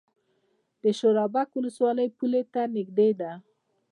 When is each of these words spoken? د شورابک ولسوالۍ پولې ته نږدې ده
د 0.83 0.85
شورابک 0.99 1.49
ولسوالۍ 1.53 2.07
پولې 2.17 2.41
ته 2.53 2.61
نږدې 2.75 3.09
ده 3.19 3.31